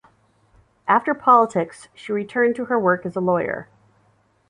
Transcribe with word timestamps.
After 0.87 1.13
politics, 1.13 1.87
she 1.93 2.11
returned 2.11 2.55
to 2.55 2.65
her 2.65 2.79
work 2.79 3.05
as 3.05 3.15
a 3.15 3.19
lawyer. 3.21 3.67